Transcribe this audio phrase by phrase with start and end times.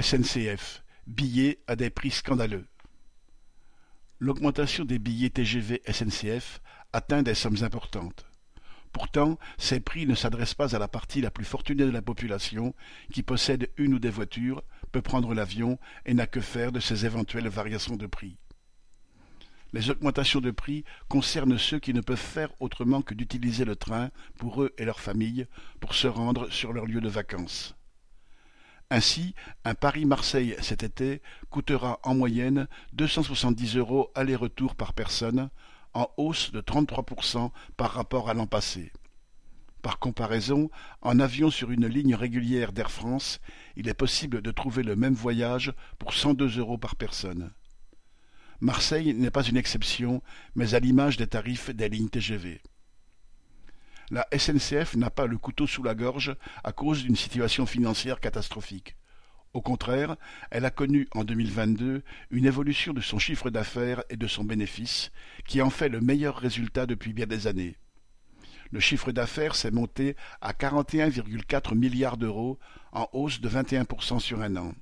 [0.00, 2.66] SNCF, billets à des prix scandaleux.
[4.18, 6.60] L'augmentation des billets TGV SNCF
[6.92, 8.26] atteint des sommes importantes.
[8.92, 12.74] Pourtant, ces prix ne s'adressent pas à la partie la plus fortunée de la population
[13.12, 14.62] qui possède une ou des voitures,
[14.92, 18.36] peut prendre l'avion et n'a que faire de ces éventuelles variations de prix.
[19.72, 24.10] Les augmentations de prix concernent ceux qui ne peuvent faire autrement que d'utiliser le train
[24.38, 25.46] pour eux et leurs familles
[25.80, 27.74] pour se rendre sur leur lieu de vacances.
[28.90, 29.34] Ainsi,
[29.64, 35.50] un Paris-Marseille cet été coûtera en moyenne deux cent soixante-dix euros aller-retour par personne,
[35.92, 38.92] en hausse de 33% par rapport à l'an passé.
[39.82, 40.70] Par comparaison,
[41.00, 43.40] en avion sur une ligne régulière d'Air France,
[43.76, 47.52] il est possible de trouver le même voyage pour cent deux euros par personne.
[48.60, 50.22] Marseille n'est pas une exception,
[50.54, 52.62] mais à l'image des tarifs des lignes TGV.
[54.10, 58.96] La SNCF n'a pas le couteau sous la gorge à cause d'une situation financière catastrophique.
[59.52, 60.16] Au contraire,
[60.50, 65.10] elle a connu en 2022 une évolution de son chiffre d'affaires et de son bénéfice
[65.46, 67.76] qui en fait le meilleur résultat depuis bien des années.
[68.70, 72.58] Le chiffre d'affaires s'est monté à 41,4 milliards d'euros,
[72.92, 74.72] en hausse de 21% sur un an.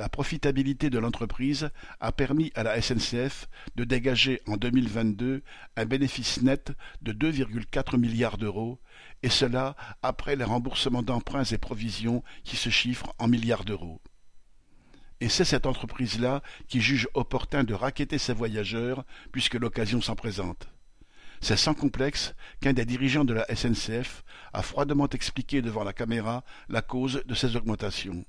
[0.00, 1.68] La profitabilité de l'entreprise
[2.00, 5.42] a permis à la SNCF de dégager en 2022
[5.76, 8.80] un bénéfice net de 2,4 milliards d'euros,
[9.22, 14.00] et cela après les remboursements d'emprunts et provisions qui se chiffrent en milliards d'euros.
[15.20, 20.70] Et c'est cette entreprise-là qui juge opportun de raqueter ses voyageurs puisque l'occasion s'en présente.
[21.42, 26.42] C'est sans complexe qu'un des dirigeants de la SNCF a froidement expliqué devant la caméra
[26.70, 28.24] la cause de ces augmentations.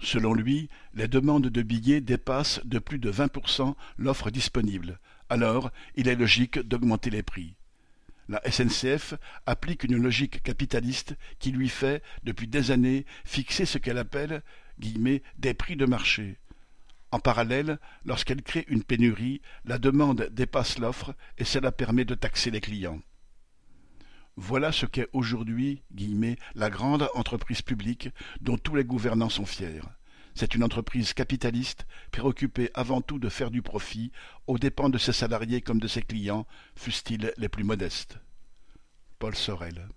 [0.00, 4.98] Selon lui, les demandes de billets dépassent de plus de 20% l'offre disponible.
[5.28, 7.54] Alors, il est logique d'augmenter les prix.
[8.28, 9.14] La SNCF
[9.46, 14.42] applique une logique capitaliste qui lui fait, depuis des années, fixer ce qu'elle appelle
[15.38, 16.36] des prix de marché.
[17.10, 22.50] En parallèle, lorsqu'elle crée une pénurie, la demande dépasse l'offre et cela permet de taxer
[22.50, 23.00] les clients.
[24.36, 25.82] Voilà ce qu'est aujourd'hui
[26.54, 29.80] la grande entreprise publique dont tous les gouvernants sont fiers.
[30.38, 34.12] C'est une entreprise capitaliste, préoccupée avant tout de faire du profit,
[34.46, 38.20] aux dépens de ses salariés comme de ses clients, fussent-ils les plus modestes.
[39.18, 39.88] Paul Sorel